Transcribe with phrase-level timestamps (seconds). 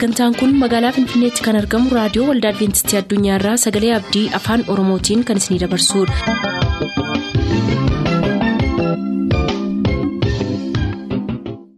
[0.00, 5.42] sagantaan kun magaalaa finfinneetti kan argamu raadiyoo waldaa adventistii addunyaarraa sagalee abdii afaan oromootiin kan
[5.42, 7.30] isinidabarsudha.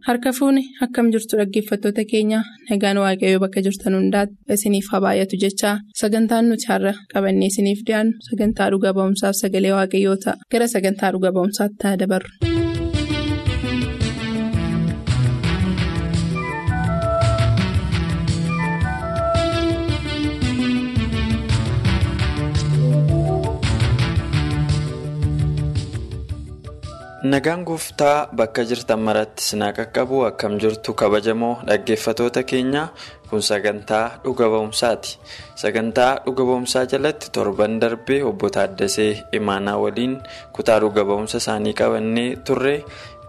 [0.07, 2.39] harka fuuni akkam jirtu dhaggeeffattoota keenya
[2.69, 8.13] nagaan waaqayyoo bakka jirtan hundaati isiniif haa baay'atu jechaa sagantaan nuti har'a qabannee isiniif dhiyaannu
[8.29, 12.29] sagantaa dhuga ba'umsaaf sagalee waaqayyoo ta'a gara sagantaa dhuga ba'umsaatti haa dabarru.
[27.23, 32.83] Nagaan gooftaa bakka jirtan maratti sinaa qaqqabu akkam jirtu kabajamoo dhaggeeffatoota keenya
[33.29, 35.11] kun sagantaa dhuga ba'umsaati.
[35.55, 40.19] Sagantaa dhuga ba'umsaa jalatti torban darbee obbo Taaddasee Imaanaa waliin
[40.55, 42.75] kutaa dhuga ba'umsa isaanii qabannee turre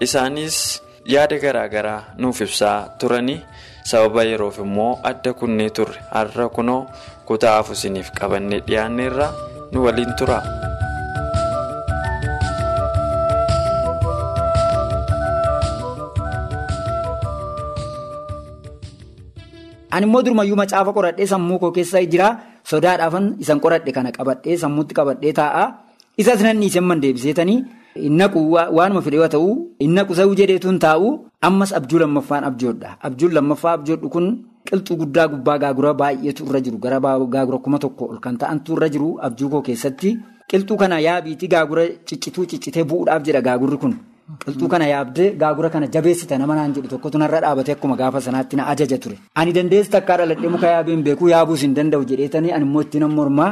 [0.00, 3.38] isaanis yaada garaa garaa nuuf ibsaa turanii
[3.90, 6.82] sababa yeroof immoo adda kunnee turre har'a kunoo
[7.30, 9.28] kutaa hafu isiniif qabannee dhiyaanneerra
[9.72, 10.42] nu waliin tura.
[19.94, 22.28] Ani immoo durumayyuu macaafa qoradhee sammuu koo keessa jira.
[22.70, 25.64] Sodaadhaafan isan qoradhe kana qabadhee sammuutti qabadhee taa'a.
[26.22, 27.58] Isas nan dhiiseen man deebiseetanii
[28.08, 28.40] innaqu
[28.76, 29.50] waanuma fedhe yoo ta'u
[29.86, 31.08] innaqu sa'uu jedheetuun taa'u
[31.48, 32.96] ammas abjuu lammaffaan abjoodha.
[33.08, 34.26] Abjuun lammaffaa abjoodhu kun
[34.68, 36.98] qilxuu guddaa gubbaa gaagura baay'eetu irra jiru gara
[37.34, 40.16] gaagura kuma tokko ol kan ta'antu irra jiru abjuu koo keessatti
[40.50, 43.94] qilxuu kana yaabiitii gaagura ciccituu ciccitee bu'uudhaaf jedha gaagurri kun.
[44.44, 48.56] Qilxuu kana yaabdee gaagura kana jabeessita nama naan jedhu tokkotu narra dhaabatee akkuma gaafa sanaatti
[48.56, 49.16] na ajaja ture.
[49.40, 53.48] Ani dandeessi takkaa dhaladhee muka yaabeen beekuu yaabuus hin danda'u jedheetanii ani immoo ittiin mormaa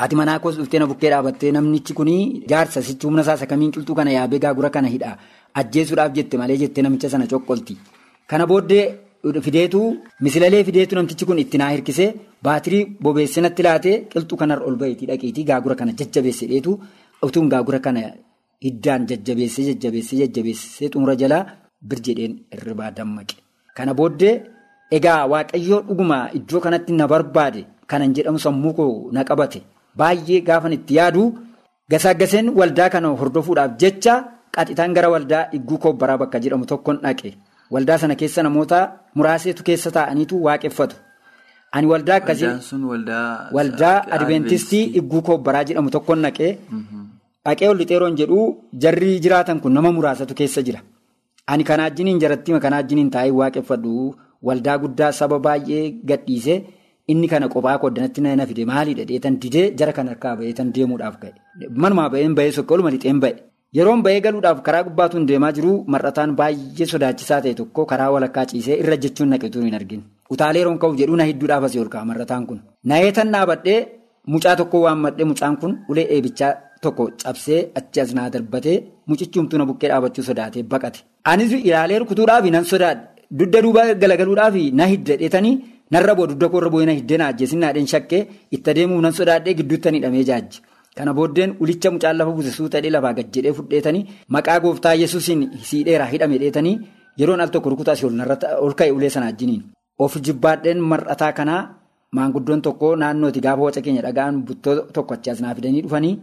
[0.00, 2.16] haati manaa koos dhuftee na bukkee dhaabattee namnichi kuni
[2.50, 5.12] jaarsa sichi humna isaa sakamiin qilxuu kana yaabee gaagura kana hidha
[5.60, 7.76] ajjeesuudhaaf jette malee jettee namicha sana coqqolti.
[8.30, 8.84] Kana booddee
[9.46, 9.80] fideetu
[10.26, 12.10] misilalee fideetu namtichi kun itti naa hirkisee
[12.48, 16.76] baatirii bobeessee natti laatee qilxuu kanarra ol baheetii dhaqiitii gaagura kana jajjabeessee dheetu
[17.28, 18.02] utuun gaagura kana.
[18.64, 21.46] Hiddaan jajjabeessee jajjabeessee jajjabeessee xumura jalaa
[21.88, 23.36] birjedheen irribaa dammaqe.
[23.76, 24.34] Kana booddee
[24.96, 29.62] egaa waaqayyoo dhuguma iddoo kanatti na barbaade kanan jedhamu sammuu koo na qabate
[29.98, 31.22] baay'ee gaafan itti yaadu
[31.90, 34.14] gasaaggaseen waldaa kana hordofuudhaaf jecha
[34.54, 37.34] qaxitaan gara waldaa igguu koobbaraa bakka jedhamu tokkoon dhaqe.
[37.72, 38.78] Waldaa sana keessa namoota
[39.16, 40.96] muraaseetu keessa taa'aniitu waaqeffatu.
[41.72, 42.48] Ani waldaa akkasii
[43.56, 46.50] waldaa adventistii igguu koobbaraa jedhamu tokkoon dhaqee.
[47.46, 48.40] Dhaqee ol lixeeroon jedhu
[48.82, 50.80] jarri jiraatan kun nama muraasatu keessa jira.
[51.52, 54.14] Ani kanaa jiniin jaratti kanaa jiniin taa'ee waaqeffadhu
[54.48, 56.54] waldaa guddaa saba baay'ee gadhiise
[57.12, 61.32] inni kana qophaa koddanatti na fide maalidha dheetan didee jara kan harkaa baheetan deemuudhaaf ga'e.
[61.82, 63.34] Manumaa baheen bahee sokkee oluma lixeen ba'e.
[63.76, 68.78] Yeroon bahee galuudhaaf karaa gubbaatuun deemaa jiru mar'ataan baay'ee sodaachisaa ta'e tokko karaa walakkaa ciisee
[68.82, 70.02] irra jechuun naqetu hin argin.
[70.30, 72.60] Utaalee yeroon ka'uuf jedhu na hidduudhaaf asii ol ka'a mar'ataan kun.
[72.84, 73.78] Nayeetan dhaabadhee
[74.32, 76.54] mucaa tokko waammadhee mucaan kun ulee eebichaa.
[76.82, 78.76] Tokko cabsee achi as naa darbatee
[79.06, 81.00] mucichumtuu na bukkee dhaabachuu sodaatee baqate.
[81.24, 83.02] Anis ilaalee rukutuudhaaf nan sodaadhe.
[83.38, 85.54] Dudda duuba galagaluudhaaf na hidda dheetanii
[85.92, 89.54] narra boo dudda koorra boo'ee na hiddee na ajjeesin naadheen shakkee itti adeemuuf nan sodaadhee
[89.58, 90.58] gidduutti hidhamee jaajji.
[90.96, 94.02] Kana booddeen ulicha mucaan lafa buusisuu ta'ee lafaa gad jedhee fudheetanii
[94.34, 96.76] maqaa gooftaa yesuusiin siidheeraa hidhame dheetanii
[97.18, 99.62] yeroon al tokko rukutaa si ol ka'e ulee sana ajjiniin.
[99.98, 101.62] Of jibbaadheen mar'ataa kanaa
[102.16, 106.18] maanguddoon tokko naannooti gaafa waca keenya dhaga'an buttoo tokko achi as naa fidanii dhufanii.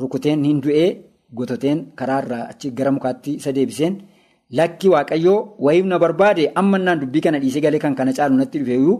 [0.00, 0.88] Rukuteen hin du'ee
[1.38, 3.94] gototeen karaarraa achi gara mukaatti isa deebiseen
[4.58, 8.58] lakki waaqayyoo wayiif na barbaade amma naan dubbii kana dhiisee galee kan kana caalu natti
[8.62, 8.96] dhufeeyyuu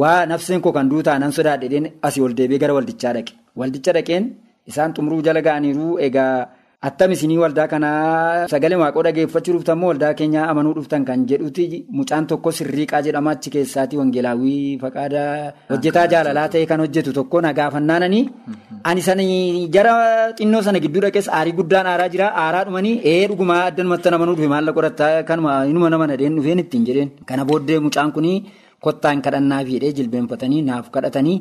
[0.00, 3.32] waa nafseen koo kan duutaa nan sodaadheen asii ol deebi'ee gara waldichaa dhaqe.
[3.58, 4.24] Waldicha dhaqeen
[4.70, 6.48] isaan xumuruu jala ga'aniiru egaa
[6.86, 11.86] attam isinii waldaa kanaa sagalee waaqoo dhageeffachuu dhuftan moo waldaa keenya amanuu dhuftan kan jedhuti.
[11.98, 15.22] Mucaan tokko sirriiqaa jedhama achi keessaatii wangeelaawwii faqaada
[15.70, 18.22] hojjetaa jaalalaa ta'e kan hojjetu tokko na gaafannaananii
[18.90, 19.94] ani sanii jara
[20.38, 22.28] xinnoo sana gidduu dhaqees aarii guddaan aaraa jira.
[22.44, 26.84] Aaraa dhumanii ee dhugumaa addanumatti amanuu dhufe maalla qorataa kanuma inuma nama nadheen dhufeen ittiin
[26.90, 27.10] jedheen.
[27.26, 28.36] Kana booddee mucaan kunii
[28.86, 31.40] kottaan kadhannaa fiidhee jilbeenfatanii naaf kadhatanii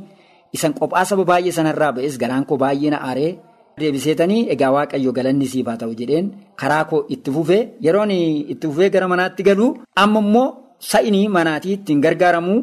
[0.58, 3.32] isan qophaa saba baay'ee sanarraa ba'es garaan koo baay'ee na aaree.
[3.82, 6.30] Deebiseetanii egaa waaqayyo galanni siif haa ta'u jedheen
[6.62, 9.68] karaa koo itti fufee yeroon itti fufee gara manaatti galu
[10.04, 10.48] amma immoo
[10.92, 12.56] sa'inii manaatii ittiin gargaaramu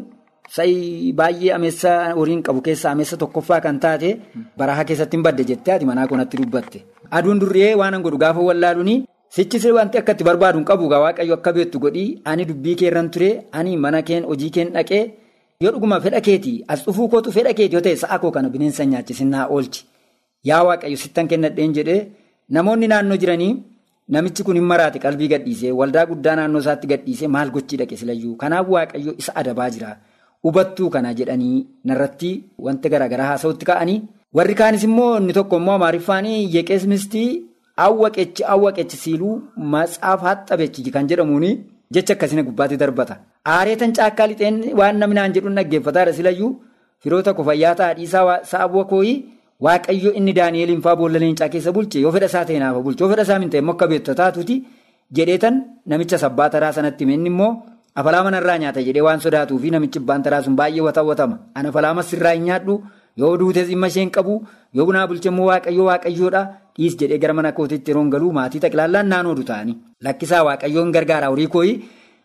[0.57, 4.11] sa'i baay'ee ameessa horiin qabu keessaa ameessa tokkoffaa kan taate
[4.59, 6.83] barahaa keessatti hin badde jettee ati manaa kanatti dubbatte.
[7.11, 8.97] Aduun durree waan godhu gaafa wallaaluuni
[9.39, 13.31] sichis wanti akka itti barbaadu hin qabu waaqayyo akka beektu godhii ani dubbii keerran ture
[13.53, 15.03] ani mana keen hojii keen dhaqee
[15.61, 18.85] yoo dhuguma fedha keeti as dhufuu kootu fedha keeti yoo ta'e sa'a koo kana bineensa
[18.85, 19.85] nyaachisin naa oolchi.
[20.51, 22.01] Yaa waaqayyo sittan kennadheen jedhee
[22.57, 23.53] namoonni naannoo jiranii
[24.17, 28.37] namichi kun hin maraate qalbii gadhiisee waldaa guddaa naannoo isaatti gadhiisee maal gochii dhaqe silayyuu?
[28.43, 29.97] Kanaaf waaqayyo isa adabaa jira.
[30.45, 32.31] Hubattuu kana jedhanii narratti
[32.65, 34.01] wanti garaagaraa haasa'utti ka'anii
[34.39, 37.29] warri kaanis immoo inni tokko immoo amaariffaanii yeqees mistii
[37.87, 39.37] awwaqechi awwaqechi siiluu
[39.75, 41.51] matsaaf haxxabechi kan jedhamuuni
[41.95, 43.17] jecha akkasina gubbaatti darbata.
[43.55, 46.51] Aareetan caakkaa lixeen waan namni naan jedhuun dhaggeeffataadha silayyuu
[47.03, 49.17] firoota kofayyaa taadhiisaa sa'aabwa kooyii
[49.61, 53.11] waaqayyo inni daani'eliin faa boolla leencaa keessa bulche yoo fedha isaa ta'e naafa bulche yoo
[53.13, 54.57] fedha isaa hin ta'e akka beektu taatuuti
[55.19, 57.53] jedheetan namicha sabbaa taraa sanatti hime inni immoo
[58.03, 61.39] afalaa manarraa nyaata jedhee waan sodaatuu fi namichi abbaan taraa sun baay'ee watawwatama.
[61.55, 62.83] Ana afalaa masirraa hin nyaadhu
[63.23, 64.39] yoo duutes dhimma isheen qabu
[64.75, 66.43] yoo bunaa bulche immoo waaqayyo waaqayyoodha
[66.79, 71.47] dhiis jedhee gara mana kootiitti yeroon galuu maatii xaqilaallaan naannoo ta'anii lakkisaa waaqayyoon gargaara horii
[71.57, 71.75] kooyi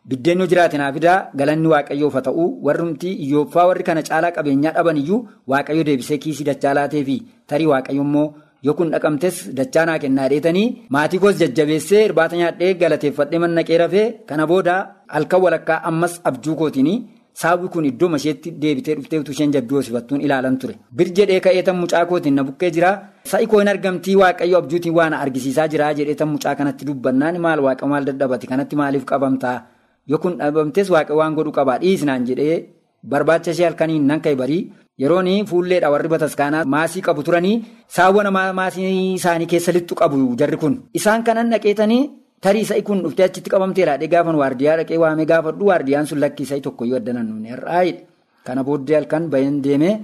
[0.09, 4.73] biddeen yoo jiraate naaf fidaa galanni waaqayyoof haa ta'u warrumti iyyooffaa warri kana caalaa qabeenyaa
[4.77, 5.19] dhaban iyyuu
[5.53, 7.17] waaqayyo deebisee kiisii dachaa laatee fi
[7.49, 8.25] tarii waaqayyo immoo
[8.67, 14.07] yoo kun dhaqamtes dachaa naa kennaa dheetanii maatii koos jajjabeessee irbaata nyaadhee galateeffadhee manna qeerafee
[14.31, 14.75] kana booda
[15.15, 16.91] halkan walakkaa ammas abjuu kootiin
[17.41, 20.73] saawwi kun iddoo masheetti deebitee dhuftee utuu isheen jabbii hoosifattuun ilaalan ture.
[20.97, 22.89] Bir jedhee ka'ee tan mucaa kootiin na bukkee jira.
[23.31, 27.59] Sa'i koo hin argamtii waaqayyo abjuutiin waan argisiisaa jira jedhee tan mucaa kanatti dubbannaan maal
[27.67, 28.47] waaqa maal dadhabate?
[28.51, 29.57] Kanatti maaliif qabamtaa
[30.09, 32.57] yoo kun dhabamtes waaqa waan godhu qabaa dhiisnaan jedhee
[33.11, 34.61] barbaacha ishee halkaniin nan ka'e barii
[35.01, 37.57] yeroon fuulleedha warri bataskaanaa maasii qabu turanii
[37.95, 40.73] saawwa namaa maasii isaanii keessa lixxu qabu jarri kun.
[40.99, 42.01] Isaan kanan dhaqeetanii
[42.43, 45.65] tarii sa'i kun dhuftee achitti qabamteedha dhee gaafan waardiyaa dhaqee waamee gaafadhu.
[45.69, 48.01] Waardiyaan sun lakkii sa'i tokkoyyuu addanan nuuni har'aayidha
[48.45, 49.95] kana booddee halkan bayan deemee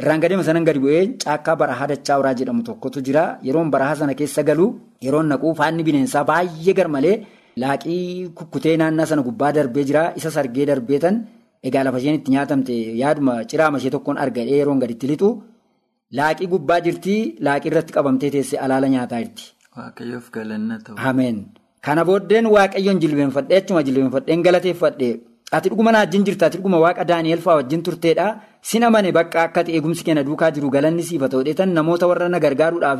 [0.00, 3.24] irraan gadeema sanan gadi bu'ee caakkaa barahaa dachaa uraa jedhamu tokkotu jira.
[3.46, 4.66] Yeroon barahaa sana keessa galu
[5.06, 7.16] yeroon naquu faanni bineensaa baay'ee garmalee
[7.56, 11.16] laaqii kukkutee naannaa sana gubbaa darbee jira isa sargee darbeetan
[11.68, 15.30] egaa lafa isheen itti nyaatamte yaaduma ciraama ishee tokkoon argadhee yeroon gaditti lixu
[16.18, 17.16] laaqii gubbaa jirti
[17.48, 19.44] laaqii irratti qabamtee teessee alaala nyaataa jirti.
[19.76, 20.96] Waaqayyoof galanna ta'u.
[21.08, 21.36] Ameen.
[21.84, 25.14] Kana booddeen waaqayyoon jilbeenfadhee achuma jilbeenfadheen galateeffadhee
[25.56, 28.26] ati dhuguma na wajjin jirta ati dhuguma waaqa Daani'el fa'aa wajjin turteedha
[28.70, 32.96] sin amane bakka akka eegumsi keenya duukaa jiru galanni siifa ta'uudheetan namoota warra na gargaaruudhaa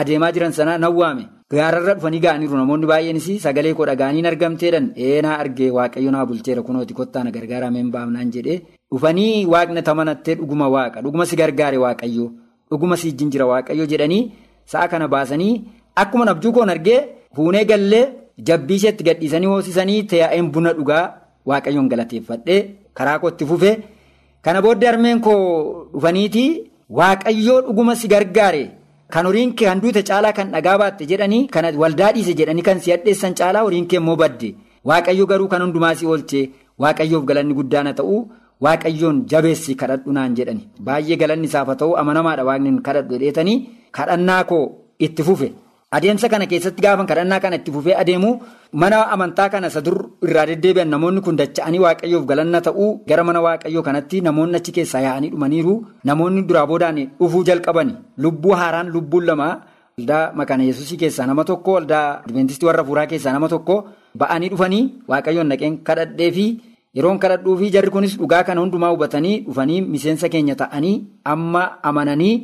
[0.00, 2.56] adeemaa jiran sana nan waame gaararra dhufanii ga'aniiru.
[2.56, 5.70] Namoonni baay'eenis sagalee koo dhaga'anii argamteedhan eenaa argee?
[5.76, 8.60] Waaqayyo naa bulcheera kunooti kottaa na gargaarameen baafnaan jedhee
[8.92, 12.26] dhufanii waaqna tamanattee dhuguma waaqa dhuguma si gargaare waaqayyo
[12.70, 14.22] dhuguma si ijjin jira waaqayyo jedhanii
[14.72, 15.54] sa'a kana baasanii
[16.02, 17.00] akkuma nabjuu koon argee
[17.36, 18.04] fuunee gallee
[18.48, 21.04] jabbii isheetti gadhiisanii hoosisanii taa'een buna dhugaa
[21.50, 22.60] waaqayyoon galateeffadhee
[22.98, 23.72] karaa kootti fufe
[24.44, 25.40] kana booddee harmeen koo
[25.94, 26.44] dhufaniiti
[26.98, 28.64] waaqayyoo dhuguma si gargaare.
[29.14, 32.90] Kan horiin kee handuuta caalaa kan dhagaa baatte jedhanii kan waldaa dhiise jedhanii kan si
[32.94, 34.50] hadheessan caalaa horiin kee immoo badde?
[34.88, 36.44] Waaqayyo garuu kan hundumaa si oolchee
[36.84, 38.18] waaqayyoof galanni guddaan haa ta'u
[38.66, 43.58] waaqayyoon jabeessi kadhadhu naan jedhani baay'ee galanni isaaf haa ta'u amanamaadha waaqni kadhadhu jedheetanii
[43.98, 44.62] kadhannaa koo
[45.06, 45.48] itti fufe
[45.96, 48.30] adeemsa kana keessatti gaafan kadhannaa kana itti fufee adeemu
[48.82, 49.96] mana amantaa kana isa dur
[50.26, 55.00] irraa deddeebi'an namoonni kun dacha'anii waaqayyoof galanna ta'uu gara mana waaqayyoo kanatti namoonni achi keessaa
[55.06, 55.74] yaa'anii dhumaniiru
[56.10, 57.94] namoonni duraa boodaan dhufuu jalqabani
[58.24, 59.48] lubbuu haaraan lubbuun lama
[59.98, 63.76] waldaa makana yesuusii keessaa nama tokko waldaa adventistii warra fuuraa keessaa nama tokko
[64.22, 66.46] ba'anii dhufanii waaqayyoon naqeen kadhadhee fi
[66.98, 70.94] yeroon kadhadhuu fi jarri kunis dhugaa kana hundumaa hubatanii dhufanii miseensa keenya ta'anii
[71.34, 72.34] amma amananii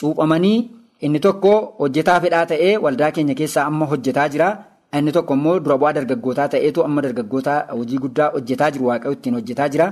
[0.00, 0.58] cuuphamanii.
[1.06, 4.48] Inni tokko hojjetaa fedhaa ta'ee waldaa keenya keessaa amma hojjetaa jira.
[4.98, 9.34] Inni tokko immoo dura bu'aa dargaggootaa ta'eetu amma dargaggoota hojii guddaa hojjetaa jiru waaqayyo ittiin
[9.38, 9.86] hojjetaa jira.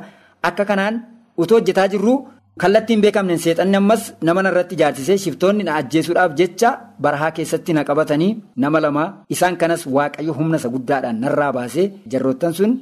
[0.49, 0.95] Akka kanaan
[1.43, 2.15] utuu hojjetaa jirru
[2.63, 6.71] kallattiin beekamneen seexanni ammas nama narratti ijaarsisee shiftoonni na ajjeesuudhaaf jecha
[7.07, 8.31] barahaa keessatti na qabatanii
[8.65, 9.05] nama lama
[9.37, 12.73] isaan kanas waaqayyo humna isa guddaadhaan narraa baasee jarroottan sun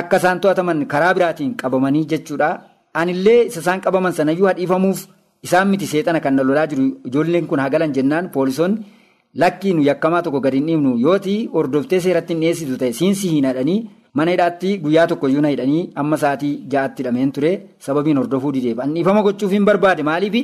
[0.00, 2.50] akka isaan to'ataman karaa biraatiin qabamanii jechuudha.
[3.00, 5.00] Anillee isa isaan qabaman sanayyuu hadhiifamuuf.
[5.42, 8.82] Isaan miti seexana kan lolaa jiru ijoolleen kun hagalan jennaan poolisoonni
[9.42, 13.44] lakkii nu yakkamaa tokko gadi hin dhiibnu yooti hordoftee seeratti hin dhiyeessitu ta'e siinsi hin
[13.50, 13.78] hadhanii
[14.14, 17.52] mana hidhaatti guyyaa tokko iyyuu na hidhanii amma sa'aatii ja'atti hidhameen ture
[17.86, 20.36] sababiin hordofuu dideef dhiifama gochuuf hin barbaade maaliif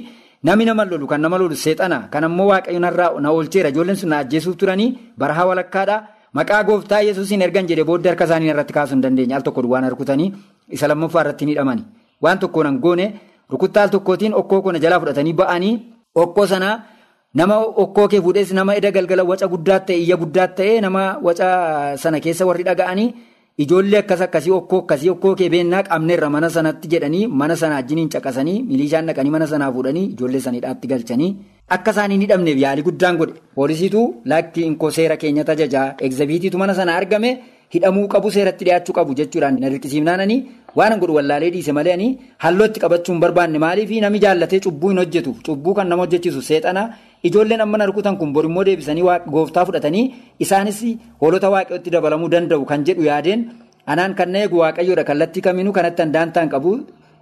[0.45, 4.09] namni nama lolu kan nama lolu seexana kan ammoo waaqayyo narraa na oolcheera ijoolleen sun
[4.15, 6.01] na ajjeesuuf turanii barahaa walakkaadha
[6.39, 9.85] maqaa gooftaa yesuusiin ergan jedhe booddee harka isaanii irratti kaasuu hin dandeenye al tokko duwwaan
[9.91, 10.33] harkutanii
[10.79, 11.83] isa lammaffaa irratti ni hidhamani
[12.23, 13.11] waan tokkoon.
[13.53, 15.75] Rukuttaal tokkootiin okkoo kana jalaa fudhatanii ba'anii
[16.25, 16.71] okkoo sana
[17.35, 21.49] nama okkoo kee fuudhes nama eda galgala waca guddaa ta'e iyya guddaa ta'e nama waca
[22.03, 23.09] sana keessa warri dhaga'anii
[23.65, 28.09] ijoollee akkas akkasii okkoo akkasii okkoo kee beennaa qabneerra mana sanatti jedhanii mana sana wajjiniin
[28.15, 31.31] caqasanii milishaan dhaqanii mana sanaa fuudhanii ijoollee saniidhaatti galchanii
[31.77, 33.35] akka isaanii hin hidhamneef yaalii guddaan godhe.
[33.55, 34.01] Poolisiitu
[34.33, 37.31] laakki inkoo seera keenya tajajaa egzabiitiitu mana sana argame
[37.75, 40.41] hidhamuu qabu seeratti dhiyaachuu qabu jechuudhaan na dirqisiifnaananii
[40.79, 42.09] waan godhu wallaalee dhiise malee ani
[42.45, 45.35] hallootti qabachuu hin barbaanne maaliif namni jaallatee cubbuu hin hojjetu?
[45.47, 46.83] Cubbuu kan nama hojjechiisu seexana.
[47.29, 49.03] Ijoolleen amma rukutan kun bor immoo deebisanii
[49.35, 50.15] gooftaa fudhatanii
[50.47, 50.81] isaanis
[51.21, 53.45] hoolota waaqayyootti dabalamuu danda'u kan jedhu yaadeen.
[53.87, 55.05] Anaan kan na eegu waaqayyoodha.
[55.05, 56.73] Kallattii kamiinuu kanatti handaantaan qabu?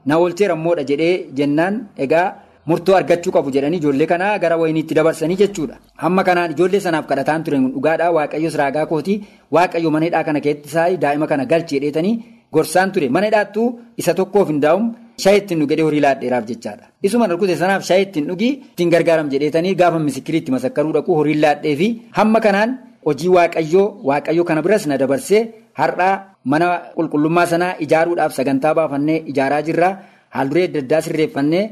[0.06, 1.75] Na oolcheera immoodha jedhee jennaan.
[2.04, 2.26] Egaa
[2.66, 5.76] murtoo argachuu qabu jedhanii ijoollee kanaa gara wayiniitti dabarsanii jechuudha.
[6.02, 9.23] Hamma kanaan ijoollee sanaaf kadhataan ture dhugaadhaa waaqayyos raagaa kootii
[9.56, 12.14] waaqayyo mana hidhaa kana keessatti daa'ima kana galchee dheetanii
[12.52, 13.09] gorsaan ture.
[13.09, 13.66] Mana hidhaattuu
[13.97, 16.85] isa tokkoof hin daa'umu shaayii ittiin dhugee horii laadheeraaf jechaadha.
[17.02, 21.76] Isuma rukute sanaaf shaayii ittiin dhugii ittiin gargaaram jedheetanii gaafa misikiriitti masakkaruu dhaquu horii laadhee
[21.80, 25.42] fi hamma kanaan hojii waaqayyoo waaqayyo kana biras na dabarsee
[25.80, 26.66] har'aa mana
[26.97, 29.88] qulqullummaa sanaa ijaaruudhaaf sagantaa baafannee ijaaraa jirra.
[30.37, 31.64] Haalduree adda addaa sirreeffannee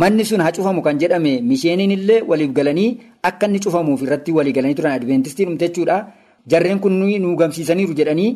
[0.00, 2.88] manni sun haa cufamu kan jedhame misheeniin illee waliif galanii
[3.28, 5.96] akka inni cufamuuf irratti walii galanii turan adventistii dhumte jechuudha
[6.50, 8.30] jarreen kun nu gamsiisaniiru jedhanii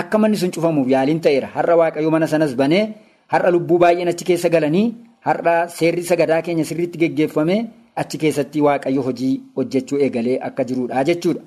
[0.00, 2.84] akka manni sun cufamuuf yaaliin ta'eera har'a waaqayyo mana sanas banee
[3.32, 4.86] har'a lubbuu baay'een achi keessa galanii
[5.28, 7.56] har'a seerri sagadaa keenya sirriitti geggeeffame
[8.02, 11.42] achi keessatti waaqayyo hojii hojjechuu eegalee akka jirudha jechuudha.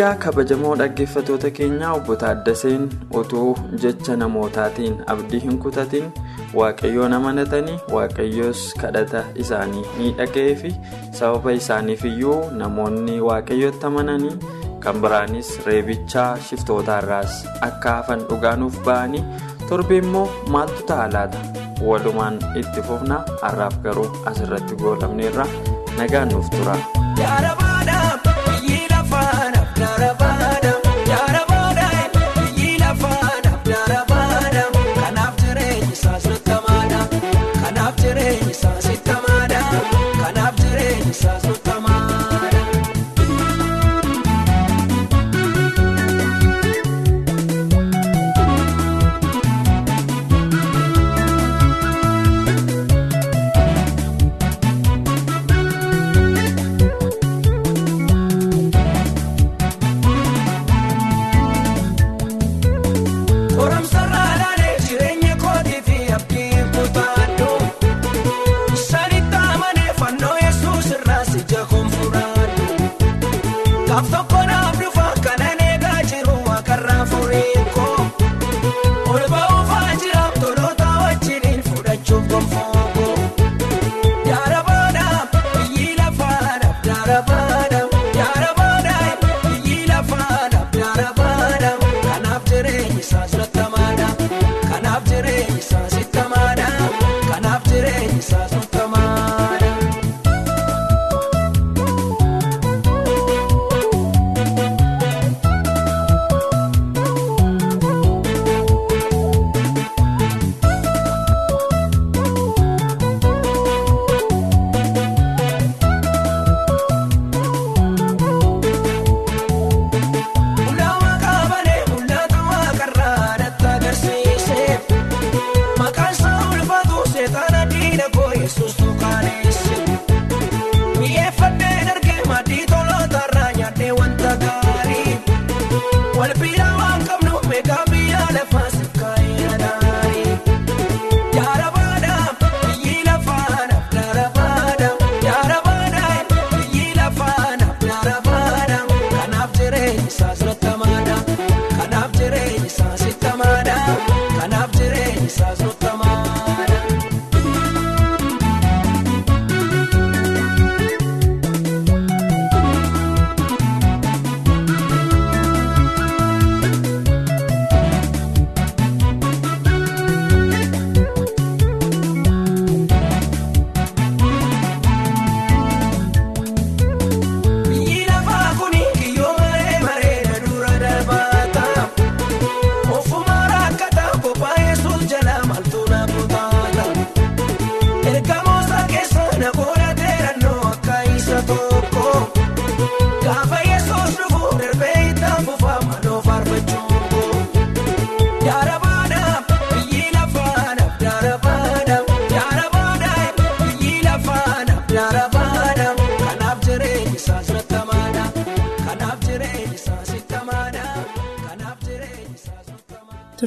[0.00, 2.84] Egaa kabajamoo dhaggeeffatoota keenyaa obbo Taaddaseen
[3.20, 3.48] otoo
[3.82, 6.06] jecha namootaatiin abdii hin kutatin
[6.60, 10.70] waaqayyoon amanatanii waaqayyoos kadhata isaanii ni dhaga'ee fi
[11.18, 14.32] sababa isaaniif iyyuu namoonni waaqayyotti amananii
[14.86, 17.36] kan biraanis reebichaa shiftootaarraas
[17.68, 19.24] akka hafan dhugaanuuf ba'anii
[19.68, 20.26] torbe immoo
[20.56, 21.44] maaltu ta'a laata
[21.90, 25.46] walumaan itti fufna har'aaf garuu asirratti goolabneerra
[26.00, 26.80] nagaan nuuf tura.
[29.80, 30.29] Not about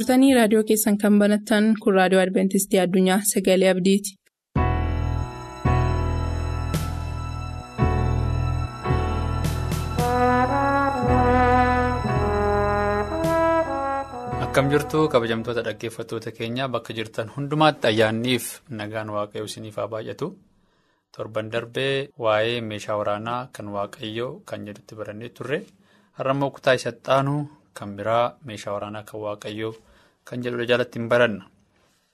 [0.04, 4.18] turtanii raadiyoo keessan kan banattan kun raadiyoo adventistii addunyaa sagalee abdiiti.
[14.46, 18.46] akkam jirtu kabajamtoota dhaggeeffattoota keenya bakka jirtan hundumaatti ayyaanniif
[18.80, 20.28] nagaan waaqayyoo isiniif haa baay'atu
[21.16, 25.60] torban darbee waa'ee meeshaa waraanaa kan waaqayyoo kan jedhutti barannee turre
[26.20, 27.36] har'ammoo kutaa isa xaanu
[27.78, 29.74] kan biraa meeshaa waraanaa kan waaqayyoo
[30.28, 31.44] kan jedhudha jalatti hin baranna.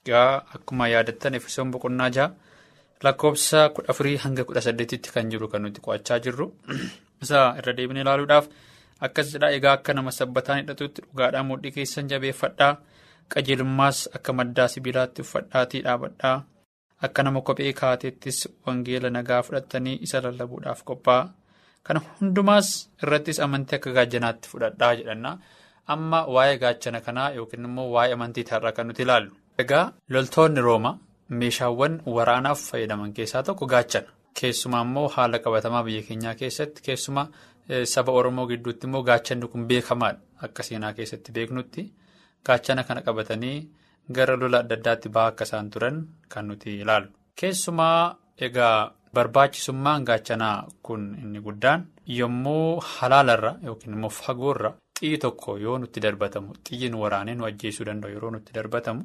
[0.06, 2.34] Egaa akkuma yaadattan efesoon boqonnaa jaha.
[3.04, 6.46] Lakkoofsa kudha afurii hanga kudha saddeetitti kan jiru kan nuti qo'achaa jirru.
[7.22, 8.46] Isa irra deebinee ilaaluudhaaf.
[9.06, 12.72] akkas jedhaa egaa akka nama sabbataan hidhatutti dhugaadhaan mudhii keessan jabeeffadhaa.
[13.32, 16.36] Qajeelummaas akka maddaa sibiilaatti uffadhaatii dhaabadhaa.
[17.06, 21.28] Akka nama kophee kaateettis wangeela nagaa fudhattanii isa lallabuudhaaf qophaa'a
[21.86, 22.68] kana hundumaas
[23.02, 25.30] irrattis amantii akka gaachanaatti fudhadhaa jedhanna
[25.94, 29.30] amma waa'ee gaachana kanaa yookiin immoo waa'ee amantii irraa kan nuti ilaallu.
[29.62, 30.92] egaa loltoonni rooma
[31.40, 34.08] meeshaawwan waraanaaf fayyadaman keessaa tokko gaachana
[34.40, 37.26] keessumaa immoo haala qabatamaa biyya keenyaa keessatti keessumaa.
[37.92, 40.18] Saba Oromoo gidduutti immoo gaachanni kun beekamaadha.
[40.44, 41.82] Akka seenaa keessatti beeknutti
[42.46, 43.58] gaachana kana qabatanii
[44.16, 45.96] gara lola adda addaatti ba'aa akka isaan turan
[46.32, 47.08] kan nuti ilaallu.
[47.40, 48.16] Keessumaa
[48.46, 50.56] egaa barbaachisummaan gaachanaa
[50.86, 51.86] kun inni guddaan
[52.18, 58.10] yommuu halaalarra yookiin immoo fagoorra xiyyi tokko yoo nutti darbatamu xiyyiin waraanee nu ajjeesuu danda'u
[58.14, 59.02] yeroo nutti darbatamu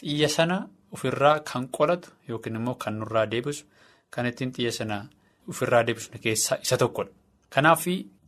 [0.00, 0.56] xiyya sana
[0.94, 3.64] ofirraa kan qolatu yookiin immoo kan nurraa deebisu
[4.14, 4.96] kan ittiin xiyya sana
[5.50, 7.12] ofirraa deebisnu keessaa isa tokkodha.
[7.54, 7.84] Kanaaf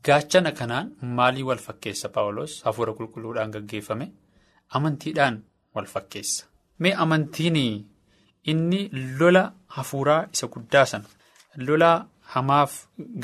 [0.06, 4.06] gaachana kanaan maalii wal fakkeessa Paawulos hafuura qulqulluudhaan gaggeeffame
[4.76, 5.36] amantiidhaan
[5.74, 6.46] wal fakkeessa.
[6.78, 7.56] Mee amantiin
[8.50, 8.80] inni
[9.18, 9.42] lola
[9.76, 11.04] hafuuraa isa guddaa sana
[11.66, 11.90] lola
[12.32, 12.72] hamaaf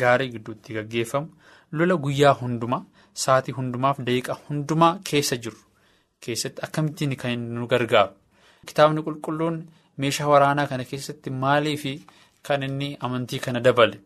[0.00, 1.28] gaarii gidduutti gaggeeffamu
[1.72, 2.84] lola guyyaa hundumaa
[3.24, 5.58] sa'atii hundumaaf daqiiqaa hundumaa keessa jiru
[6.24, 8.12] keessatti akkamittiin kan nu gargaaru.
[8.68, 9.56] Kitaabni qulqulluun
[10.02, 11.92] meeshaa waraanaa kana keessatti maalii fi
[12.46, 13.98] kan inni amantii kana dabale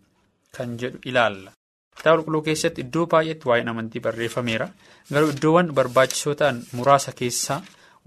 [0.57, 1.51] kan jedhu ilaalla.
[1.97, 4.67] Kitaaba qulqulluu keessatti iddoo baay'eetti waa'een amantii barreeffameera.
[5.13, 7.61] Garuu iddoowwan barbaachisoo ta'an muraasa keessaa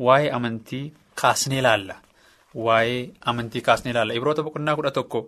[0.07, 0.83] waa'ee amantii
[1.21, 1.95] kaasnee ilaalla.
[2.65, 4.13] Waa'ee amantii kaasnee ilaalla.
[4.19, 5.19] Ibroota boqonnaa kudha tokko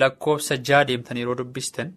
[0.00, 1.92] lakkoofsa ja'a deemtanii yeroo dubbistan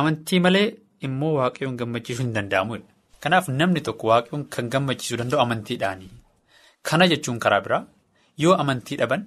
[0.00, 0.66] amantii malee
[1.08, 2.86] immoo waaqayyoon gammachiisuu hin danda'amudha.
[3.22, 6.08] Kanaaf namni tokko waaqayyoon kan gammachiisuu danda'u amantiidhaani.
[6.88, 7.82] Kana jechuun karaa biraa
[8.42, 9.22] yoo amantii dhaban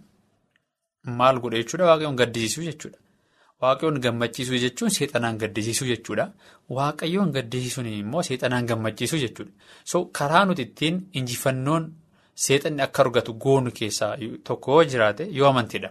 [1.20, 2.98] maal godha jechuudha waaqayyoon gaddisiisuu jechuudha.
[3.62, 6.26] Waaqayyoon gammachiisuu jechuun seexanaan gaddisiisuu jechuudha.
[6.78, 9.52] Waaqayyoon gaddisiisuun immoo seexanaan gammachiisuu jechuudha.
[9.92, 11.92] So karaa nuti ittiin injifannoon
[12.46, 15.90] seexanni akka argatu goonu keessaa tokko yoo jiraate yoo amantiidha.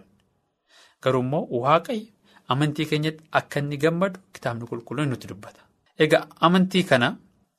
[1.03, 2.07] Garuu immoo waaqayyo
[2.55, 5.61] amantii keenyatti akka inni gammadu kitaabni qulqulluun nutti dubbata.
[5.99, 7.17] Egaa amantii kana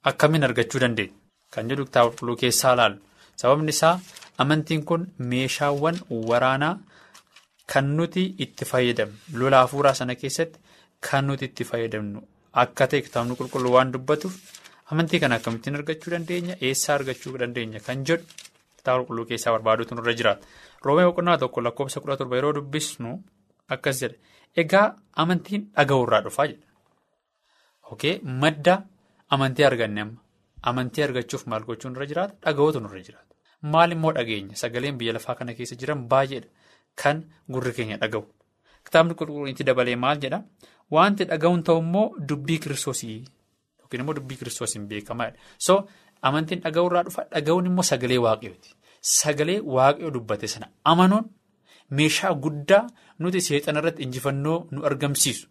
[0.09, 1.13] akkamiin argachuu dandeenya?
[1.53, 2.99] Kan jedhu kitaaba qulqulluu keessaa ilaallu.
[3.35, 3.99] Sababni isaa
[4.37, 6.77] amantiin kun meeshaawwan waraanaa.
[7.71, 10.59] Kan nuti itti fayyadamnu lola hafuuraa sana keessatti
[11.09, 12.19] kan nuti itti fayyadamnu
[12.63, 14.35] akka ta'e kitaabni qulqulluu waan dubbatuuf
[14.91, 18.25] amantii kana akkamittiin argachuu dandeenya eessaa argachuu dandeenya kan jedhu
[18.77, 20.45] kitaaba qulqulluu keessaa barbaaduutu nurra jiraata.
[20.85, 23.15] Roomee boqonnaa tokko lakkoofsa kudha torba yeroo dubbisnu
[23.77, 24.17] akkas jedha
[24.65, 24.85] egaa
[25.23, 26.67] amantiin dhaga'uurraa dhufaa jedha.
[27.93, 28.75] Okay madda
[29.35, 30.03] amantii arganne
[30.69, 33.33] amantii argachuuf maal gochuu nurra jiraata dhaga'uutu nurra jiraata
[33.73, 36.47] maal immoo dhageenya sagaleen biyya lafaa kana keessa jiran baay'eedha.
[37.01, 37.17] Kan
[37.53, 38.23] gurri keenya dhaga'u
[38.85, 40.39] kitaabni qulqulluun itti dabalee maal jedha
[40.95, 43.17] wanti dhaga'uun ta'u immoo dubbii kiristoosii
[43.81, 45.37] yookiin immoo dubbii kiristoosiin beekamaadha.
[45.65, 45.73] So
[46.27, 48.69] amantiin dhaga'uurraa dhufa dhaga'uun immoo sagalee waaqayyooti.
[49.19, 51.25] Sagalee waaqayyoo dubbate sana amanuun
[51.97, 52.83] meeshaa guddaa
[53.19, 55.47] nuti seexana irratti injifannoo nu argamsiisu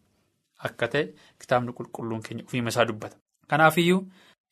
[0.69, 1.05] akka ta'e
[1.41, 3.17] kitaabni qulqulluun keenya ofiima isaa dubbata.
[3.51, 4.01] Kanaafiyyuu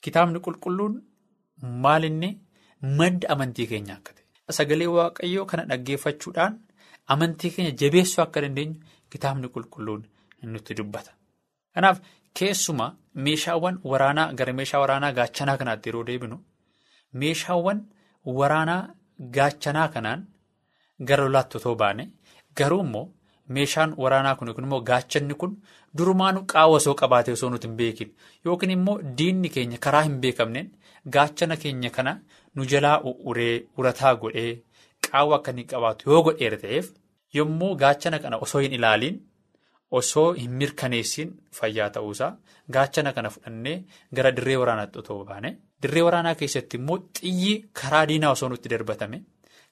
[0.04, 0.94] kitaabni qulqulluun
[1.84, 2.30] maalinni
[2.98, 4.24] madda amantii keenya akka ta'e.
[4.58, 6.52] Sagalee waaqayyoo kana dhaggeeffachuudhaan.
[7.12, 8.76] Amantii keenya jabeessuu akka dandeenyu
[9.12, 10.02] kitaabni qulqulluun
[10.52, 11.12] nutti dubbata.
[11.74, 11.98] Kanaaf
[12.38, 12.90] keessumaa
[13.26, 16.36] meeshaawwan waraanaa gara meeshaa waraanaa gaachanaa kanaatti yeroo deebinu
[17.22, 17.78] meeshaawwan
[18.38, 18.82] waraanaa
[19.36, 20.20] gaachanaa kanaan
[21.08, 22.04] gara lolaatti otoo baane
[22.58, 23.06] garuu immoo
[23.56, 25.52] meeshaan waraanaa kun yookiin immoo gaachanni kun
[25.98, 28.10] durumaanuu qaawwa osoo qabaatee osoo nuti hin beekin
[28.48, 30.70] yookiin immoo diinni keenya karaa hin beekamneen
[31.16, 32.12] gaachana keenya kana
[32.54, 32.98] nu jalaa
[33.30, 34.52] uree urataa godhee.
[35.10, 36.86] Qaawwa akka inni qabaatu yoo godheera ta'eef
[37.36, 39.16] yommuu gaachana kana osoo hin ilaaliin
[39.98, 42.30] osoo hin mirkaneessin fayyaa ta'uusaa
[42.76, 43.76] gaachana kana fudhannee
[44.18, 45.50] gara dirree waraanaatti otoo baane
[45.82, 49.22] dirree waraanaa keessatti immoo xiyyi karaa diinaa osoo nutti darbatame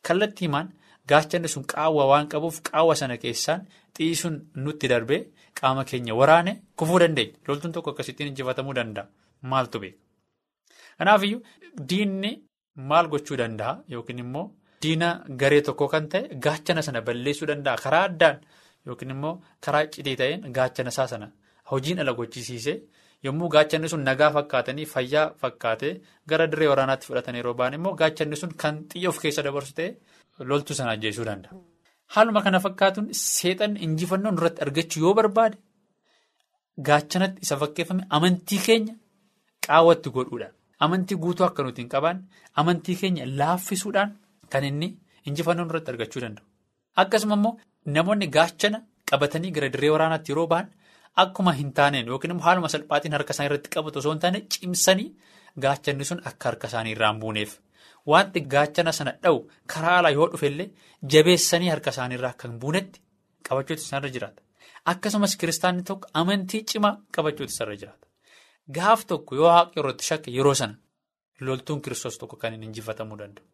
[0.08, 0.72] kallattii himaan
[1.10, 3.60] gaachanni sun qaawwa waan qabuuf qaawwa sana keessaan
[3.96, 5.20] xiyyi sun nutti darbee
[5.60, 9.06] qaama keenya waraane kufuu dandeenya loltuun tokko akkasittiin injifatamuu danda'a
[9.50, 9.98] maaltu beeka.
[10.98, 11.40] Kanaafiyyuu
[11.90, 12.30] diinni
[12.90, 14.46] maal gochuu danda'a yookiin immoo.
[14.82, 15.08] Diina
[15.40, 18.36] garee tokko kan ta'e gaachana sana balleessuu danda'a karaa addaan
[18.86, 21.26] yookiin immoo karaa cidii ta'een gaachana isaa sana
[21.70, 22.76] hojiin ala gochisiisee
[23.26, 25.94] yommuu gaachanni sun nagaa fakkaatanii fayyaa fakkaatee
[26.30, 29.90] gara dirree waraanaatti fudhatan yeroo ba'an immoo gaachanni sun kan xiyya of keessa dabarsu ta'e
[30.50, 31.54] loltuu sana ajjeesuu danda'a.
[32.14, 35.56] Haaluma kana fakkaatuun seexanni injifannoo irratti argachuu yoo barbaade
[36.88, 38.94] gaachanatti isa fakkeeffame amantii keenya
[39.66, 40.54] qaawwatti godhuudhaan
[40.86, 42.22] amantii guutuu akka nuti hin qabaanne
[42.62, 44.10] amantii keenya laaffisuudhaan
[44.52, 44.88] kan inni
[45.28, 46.44] injifannoo irratti argachuu danda'u.
[47.02, 47.52] Akkasuma immoo
[47.96, 48.78] namoonni gaachana
[49.10, 50.66] qabatanii gara dirree waraanaatti yeroo ba'an
[51.22, 55.08] akkuma hin taaneen yookiin immoo haaluma salphaatiin harka isaanii irratti qabatu osoo hin taane cimsanii
[55.64, 57.52] gaachanni sun akka harka isaanii irraa hin buuneef.
[58.10, 59.38] Wanti gaachana sana dha'u
[59.72, 60.68] karaa alaa yoo dhufellee
[61.14, 63.00] jabeessanii harka isaaniirraa hin buunetti
[63.48, 64.42] qabachuutu isaanirra jiraata.
[64.92, 68.06] Akkasumas kiristaanni tokko amantii cimaa qabachuutu isaarra jiraata.
[68.76, 70.74] Gaaf tokko yoo waaqa irratti shakke yeroo sana
[71.48, 73.44] loltuun kiristoos tokko kan hin injifatamuu danda'u.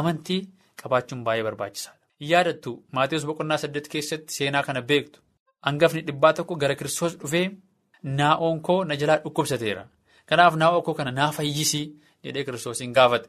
[0.00, 0.40] Amantii
[0.82, 1.98] qabaachuun baay'ee barbaachisaadha.
[2.30, 5.20] Yaadattu Maatiyus boqonnaa saddeet keessatti seenaa kana beektu
[5.66, 7.46] hangafni dhibbaa tokko gara kiristoos dhufee
[8.18, 9.84] naa'oon koo na jalaa dhukkubsateera.
[10.28, 11.86] Kanaaf naa'oo koo kana naa fayyisii
[12.24, 13.28] jedhee kiristoosiin gaafate.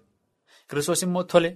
[0.69, 1.49] Kiristoos immoo tole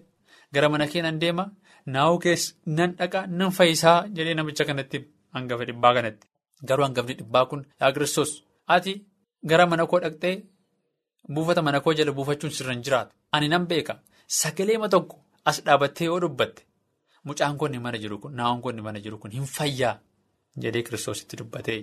[0.53, 1.45] gara mana kee nan deema
[1.93, 4.97] naa'oo keessa nan dhaqa nan fayyisaa jedhee namicha kanatti
[5.35, 6.27] hangafa dhibbaa kanatti.
[6.67, 8.31] Garuu hangafni dhibbaa kun yaa kiristoos
[8.75, 8.93] ati
[9.49, 10.35] gara mana koo dhaqxee
[11.33, 13.15] buufata mana koo jala buufachuun sirra hin jiraatu.
[13.31, 13.93] Ani nan beeka
[14.39, 15.15] sagaleema tokko
[15.49, 16.61] as dhaabattee yoo dubbatte
[17.25, 19.95] mucaan konni mana jiru kun naa'oon konni mana jiru kun hin fayyaa
[20.63, 21.81] jedhee kiristoositti dubbatee.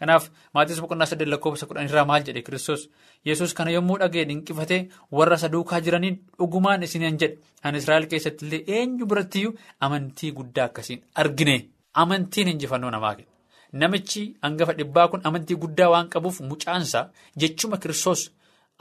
[0.00, 2.82] Kanaaf Maatiyus boqonnaa saddeet lakkoofsa kudhan irraa maal jedhe kiristoos
[3.28, 4.80] yesus kana yommuu dhaga'e dinqifatee
[5.18, 9.54] warra isa duukaa jiraniin dhugumaan isiniin jedhe ani Israa'el keessatti illee eenyu birattiyyuu
[9.86, 11.56] amantii guddaa akkasiin argine
[12.02, 13.32] amantiin injifannoo namaa kenna.
[13.80, 17.08] Namichi hangafa dhibbaa kun amantii guddaa waan qabuuf mucaansaa
[17.40, 18.22] jechuma kiristoos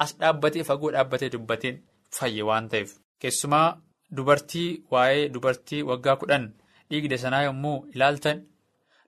[0.03, 1.81] as dhaabbatee fagoo dhaabbatee dubbateen
[2.19, 2.93] fayye waan ta'eef.
[3.19, 3.77] Keessumaa
[4.15, 6.45] dubartii waa'ee dubartii waggaa kudhan
[6.89, 8.45] dhiigde sanaa yommuu ilaaltan.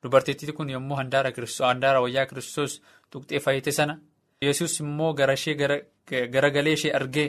[0.04, 2.82] Dubartittiin kun yommuu handaara wayyaa kiristoos
[3.12, 4.00] tuqxee fayyite sana
[4.42, 5.36] yesus immoo gara
[6.34, 7.28] garagalee ishee argee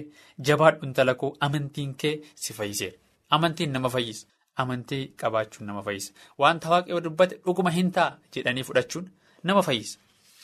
[0.48, 2.96] jabaadhu intala koo amantiin kee si fayyiseera.
[3.30, 4.26] Amantiin nama fayyisa.
[4.56, 6.12] Amantii qabaachuun nama fayyisa.
[6.38, 9.10] Wanta waaqayyoo dubbate dhuguma hin ta'a jedhanii fudhachuun
[9.42, 9.98] nama fayyisa.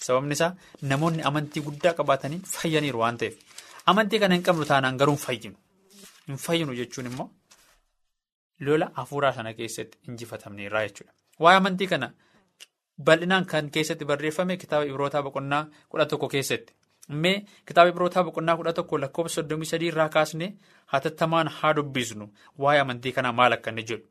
[0.07, 3.35] Sababni isaa namoonni amantii guddaa qabaatanii fayyaniiru waan ta'eef.
[3.87, 5.57] Amantii kana hin qabnu taanaan garuu hin fayyinu.
[6.29, 7.31] Hin fayyinu jechuun immoo
[8.69, 11.13] lola hafuuraa sana keessatti injifatamneerraa jechuudha.
[11.41, 12.09] Waa'ee amantii kana
[13.07, 16.73] bal'inaan kan keessatti barreeffame kitaaba Ibrootaa boqonnaa kudha tokko keessatti.
[17.23, 20.51] Mee kitaaba Ibrootaa boqonnaa kudha tokko lakkoofsa soddomii sadii irraa kaasnee
[20.95, 24.07] hatattamaan haa dubbisnu waa'ee amantii kanaa maal akka inni jedhu.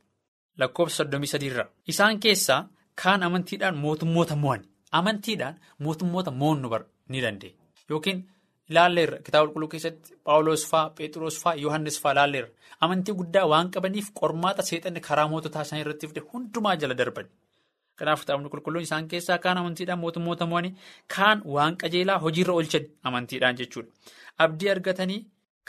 [0.58, 1.68] Lakkoofsa soddomii sadii irraa.
[1.88, 2.62] Isaan keessaa
[3.04, 4.62] kaan amantiidhaan mootummoota mo'an.
[4.92, 6.70] Amantiidhaan mootummoota mo'annu
[7.10, 7.58] ni dandeenya.
[7.90, 8.26] Yookiin
[8.70, 12.50] ilaalleerra kitaaba qulqulluu keessatti Paawuloos fa'aa, Phexros fa'aa, Yohaannis fa'aa ilaalleerra.
[12.86, 17.28] Amantii guddaa waan qabaniif qormaata seexanni karaa moototaa isaanii irratti fide hundumaa jala darban.
[18.00, 20.74] Kanaaf kitaabni qulqulluun isaan keessaa kaan amantiidhaan mootummoota mo'anii
[21.16, 23.92] kaan waan qajeelaa hojiirra oolchan amantiidhaan jechuudha.
[24.44, 25.22] Abdii argatanii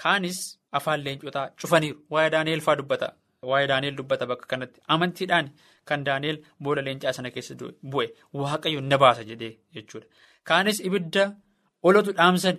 [0.03, 0.39] kaanis
[0.73, 1.99] afaan leencotaa cufaniiru.
[2.13, 3.09] Waa'ee Daani'eel fa'aa dubbata.
[3.51, 4.81] Waa'ee Daani'eel dubbata bakka kanatti.
[4.95, 5.51] Amantiidhaan
[5.89, 7.55] kan Daani'eel booda leencaa sana keessa
[7.93, 8.07] bu'e
[8.41, 10.07] waaqayyo na baasa jedhee jechuudha.
[10.49, 11.25] Kaanis ibidda
[11.83, 12.57] olotu dhaamsan.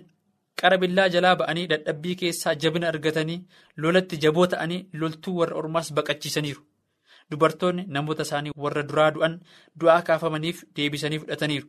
[0.60, 3.38] Qara billaa jalaa ba'anii dadhabbii keessaa jabina argatanii
[3.84, 6.62] lolatti jaboo ta'anii loltuu warra ormaas baqachiisaniiru.
[7.30, 9.36] Dubartoonni namoota isaanii warra duraa du'an
[9.80, 11.68] du'aa kaafamaniif deebisanii fudhataniiru.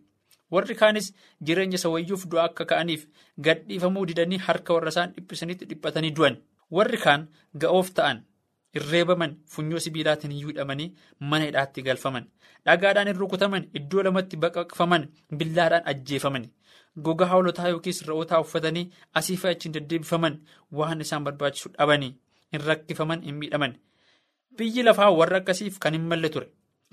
[0.56, 1.12] Warri kaanis
[1.50, 3.06] jireenya isa wayyuuf du'aa akka ka'aniif
[3.48, 6.40] gadhiifamuu didanii harka warra isaan dhiphisanitti dhiphatanii du'an.
[6.78, 7.28] Warri kaan
[7.64, 8.24] ga'oof ta'an
[8.80, 12.26] irreebaman funyoo sibiilaatiin hidhamanii mana hidhaatti galfaman.
[12.66, 16.50] Dhagaadhaan hin rukutaman iddoo lamatti baqaqfaman billaadhaan ajjeefaman.
[17.08, 18.86] Gogaa hoolotaa yookiis re'ootaa uffatanii
[19.22, 20.38] asii fi achiin deddeebifaman
[20.80, 22.10] waan isaan barbaachisu dhabanii
[22.54, 23.76] hin rakkifaman hin miidhaman.
[24.58, 26.48] Biyyi lafaa warra akkasiif kan hin malle ture.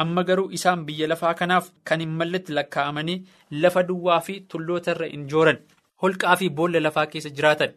[0.05, 3.17] Amma garuu isaan biyya lafaa kanaaf kan hin malletti lakkaa'amanii
[3.65, 5.59] lafa duwwaa fi tulloota irra hin jooran.
[6.03, 7.73] Holqaa fi boolla lafaa keessa jiraatan.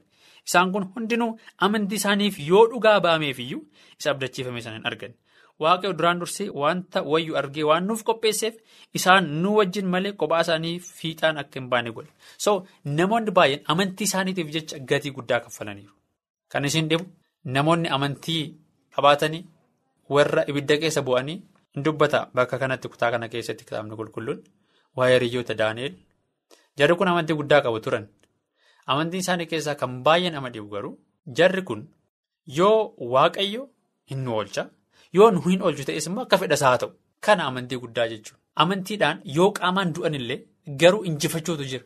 [0.48, 1.30] Isaan kun hundinuu
[1.68, 3.62] amantii isaaniif yoo dhugaa ba'ameef iyyuu
[4.00, 5.14] isa abdachiifame sana hin argan.
[5.64, 8.56] Waaqayyo duraan dursee wanta wayyu argee waan nuuf qopheesseef
[9.00, 12.12] isaan nu wajjin malee kophaa isaanii fiixaan akka hin baane godhe.
[12.46, 12.52] So
[13.00, 15.94] namoonni baay'een amantii isaaniitiif jecha gatii guddaa kaffalaniiru.
[16.52, 17.06] Kan isin dhibu
[17.58, 18.44] namoonni amantii
[18.96, 19.44] qabaatanii
[20.18, 21.38] warra ibidda keessa bu'anii
[21.76, 24.40] hin dubbata bakka kanatti kutaa kana keessatti kitaabni qulqulluun
[24.98, 25.94] waa'ee hiriyoota Daani'eel.
[26.78, 28.08] Jarri kun amantii guddaa qabu turan.
[28.92, 30.96] Amantiin isaanii keessaa kan baay'ee nama dhibu garuu
[31.38, 31.82] jarri kun
[32.58, 33.68] yoo waaqayyo
[34.10, 34.64] hin nu oolcha.
[35.18, 36.92] Yoo nu hin oolchu ta'es immoo akka fedhasaa haa ta'u.
[37.26, 38.40] Kana amantii guddaa jechuudha.
[38.64, 40.40] Amantiidhaan yoo qaamaan du'an illee
[40.82, 41.86] garuu injifachuutu jira.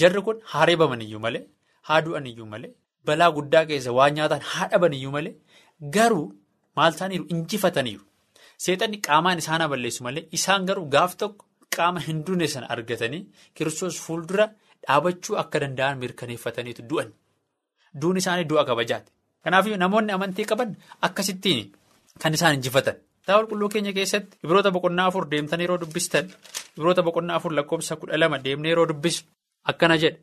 [0.00, 1.44] Jarri kun haa reebaman iyyuu malee,
[1.88, 2.70] haa du'an iyyuu malee,
[3.06, 5.34] balaa guddaa keessa waan nyaatan haa dhaban iyyuu malee,
[5.96, 6.26] garuu
[6.76, 8.04] maal ta'aniiru injifataniiru.
[8.64, 11.44] Seexanni qaamaan isaan haa balleessu malee, isaan garuu gaaf tokko
[11.76, 13.22] qaama hin duune sana argatanii
[13.54, 14.46] kiristoos fuuldura
[14.86, 17.10] dhaabachuu akka danda'an mirkaneeffataniitu du'an.
[18.00, 19.10] Duun isaanii du'a kabajaati.
[19.44, 20.70] Kanaaf namoonni amantii qaban
[21.06, 21.60] akkasittiin
[22.22, 22.94] kan isaan injifatan.
[23.22, 26.30] Kitaaba qulqulluu keenya keessatti Ibroota boqonnaa afur deemtanii yeroo dubbistan
[26.78, 29.24] Ibroota boqonnaa afur lakkoofsa kudha lama deemnee yeroo dubbisu
[29.64, 30.18] akkana jedha.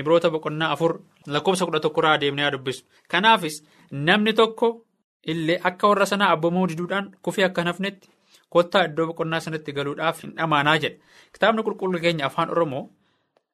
[0.00, 2.84] Ibroota boqonnaa afur lakkoofsa kudha tokkorraa deemnee dubbisu.
[3.08, 4.84] Kanaafis namni tokko
[5.26, 8.08] illee akka warra sanaa abboomamuu diduudhaan kufii akka nafnetti
[8.50, 10.98] kottaa iddoo boqonnaa sanatti galuudhaaf hin dhamaanaa jedha.
[11.32, 12.90] Kitaabni qulqulluu keenya afaan Oromoo.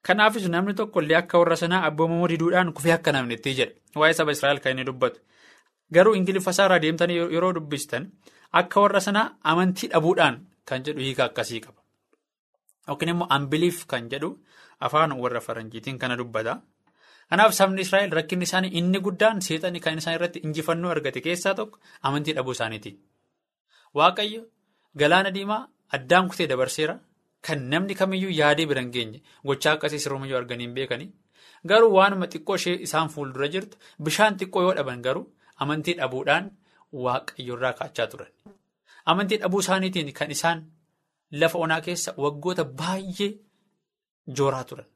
[0.06, 3.74] Kanaafis namni tokko illee akka warra sanaa abboomamuu diduudhaan kufii akka nafnetti jedha.
[3.96, 5.20] Waa'ee saba Israa'el kan inni dubbatu.
[5.94, 8.06] Garuu Ingiliffa isaarraa deemtanii yeroo dubbistan
[8.60, 11.80] akka warra sanaa amantii dhabuudhaan kan jedhu hiika akkasii qaba.
[12.88, 14.30] Yookiin immoo ambiliif kan jedhu
[14.88, 16.60] afaan warra faranjiitiin kana dubbata.
[17.30, 21.78] Kanaaf sabni Israa'el rakkinni isaanii inni guddaan seexanni kan isaan irratti injifannoo argate keessaa tokko
[22.02, 22.90] amantii dhabuu isaaniiti.
[23.94, 24.42] Waaqayyo
[24.96, 26.98] galaana diimaa addaan kutee dabarseera.
[27.46, 31.06] Kan namni kamiyyuu yaadee bira hin geenye gochaa akkasii siroomayyuu arganii hin beekanii
[31.70, 35.22] garuu waanuma xiqqoo ishee isaan fuuldura jirtu bishaan xiqqoo yoo dhaban garuu
[35.64, 36.50] amantii dhabuudhaan
[37.04, 38.30] waaqayyoorraa kaachaa turan.
[39.10, 40.64] Amantii dhabuu isaaniitiin kan isaan
[41.40, 43.30] lafa onaa keessa waggoota baay'ee
[44.38, 44.86] jooraa turan.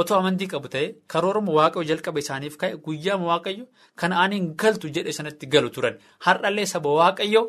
[0.00, 3.64] Otoo amantii qabu ta'ee karooruma waaqayyo jalqaba isaaniif ka'e guyyaama waaqayyo
[4.00, 7.42] kan aaniin galtu jedhe sanatti galu turan har'allee saba waaqayyo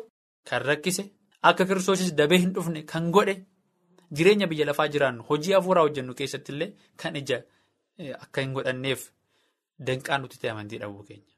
[0.48, 1.04] kan rakkise
[1.50, 3.34] akka kiristoosis dabee hin dhufne kan godhe.
[4.16, 6.70] Jireenya biyya lafaa jiraannu hojii hafuuraa hojjennu keessatti illee
[7.02, 7.38] kan ija
[8.24, 9.00] akka hin godhanneef
[9.86, 11.34] danqaan nuti ta'e amantii dhabuu keenya.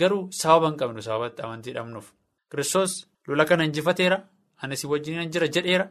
[0.00, 2.12] Garuu sababa hin qabnu sababatti amantii dhabnuuf.
[2.50, 2.92] Kiristoos
[3.26, 4.18] lola kana injifateera.
[4.62, 5.88] Anis wajjin jira jedheera.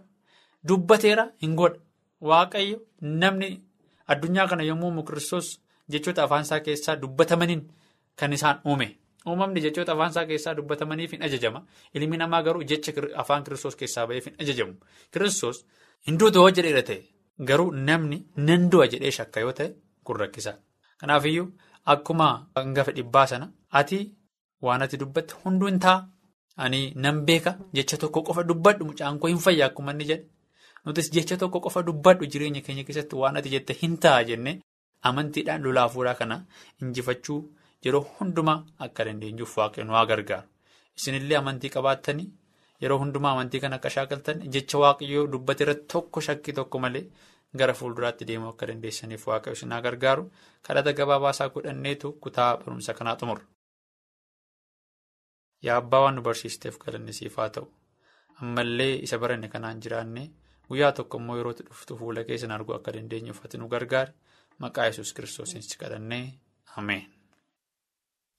[0.68, 1.80] Dubbateera hin godha.
[2.22, 3.62] Waaqayyo namni
[4.08, 5.60] addunyaa kana yommuu uumu Kiristoos
[5.90, 7.62] jechoota afaansaa keessaa dubbatamaniin
[8.16, 8.98] kan isaan uume.
[9.28, 11.66] Uumamni jechoota afaansaa keessaa dubbatamaniif hin ajajama.
[11.94, 14.74] Ilmi namaa garuu jecha afaan Kiristoos keessaa ba'eef hin ajajamu.
[15.12, 15.66] Kiristoos.
[16.08, 17.02] Hinduu du'a jedheera ta'e
[17.50, 20.54] garuu namni nan du'a jedhee shakka yoo ta'e kun rakkisaa.
[20.98, 21.48] Kanaafiyyuu
[21.86, 24.00] akkuma hangafa dhibbaa sana ati
[24.62, 26.08] waan ati dubbatte hunduu hin ta'a.
[26.64, 30.26] Ani nan beeka jecha tokko qofa dubbadhu mucaan koo hin fayyaa akkuma inni jedhe.
[30.86, 34.60] Nutis jecha tokko qofa dubbadhu jireenya keenya keessatti waan ati jette hin ta'a jennee
[35.10, 36.38] amantiidhaan lolaa fuudhaa kana
[36.82, 37.40] injifachuu
[37.86, 40.48] yeroo hundumaa akka dandeenyuuf waaqayyoon waa gargaaru.
[40.98, 42.30] Isinillee amantii qabaattanii.
[42.82, 47.06] Yeroo hundumaa amantii kan akka shaakaltan jecha waaqayyoo dubbate irratti tokko shakkii tokko malee
[47.60, 50.30] gara fuulduraatti deemuu akka dandeessaniif waaqayyo isin gargaaru
[50.68, 53.44] kadhata gabaabaasaa godhanneetu kutaa barumsa kanaa xumurra.
[55.66, 57.68] Yaa abbaa waan nu barsiisteef galanni siif haa ta'u
[58.42, 60.24] ammallee isa baranne kanaan jiraanne
[60.70, 64.14] guyyaa tokko immoo yeroo dhuftu fuula keessan arguu akka dandeenyuuf ati nu gargaari
[64.66, 66.26] maqaa yesus kiristoosiin si kadhannee
[66.78, 67.06] ameen.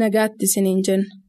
[0.00, 1.21] Nagaatti isiniin jenna.